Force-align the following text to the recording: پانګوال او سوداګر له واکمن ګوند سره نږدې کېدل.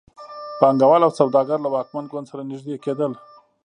پانګوال 0.59 1.01
او 1.03 1.11
سوداګر 1.19 1.57
له 1.65 1.69
واکمن 1.75 2.05
ګوند 2.11 2.29
سره 2.31 2.41
نږدې 2.51 2.75
کېدل. 2.85 3.11